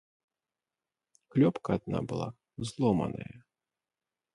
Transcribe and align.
Клёпка 1.35 1.69
адна 1.81 1.99
была 2.13 2.27
зломаная. 2.71 3.33